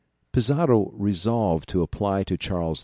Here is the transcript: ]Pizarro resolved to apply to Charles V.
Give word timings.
]Pizarro 0.33 0.89
resolved 0.95 1.69
to 1.69 1.83
apply 1.83 2.23
to 2.23 2.35
Charles 2.35 2.79
V. 2.79 2.79